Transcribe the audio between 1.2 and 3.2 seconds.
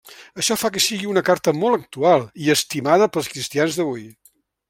carta molt actual i estimada